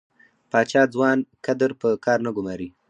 [0.51, 2.67] پاچا ځوان کدر په کار نه ګماري.